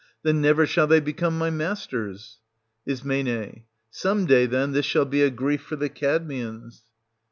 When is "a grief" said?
5.21-5.61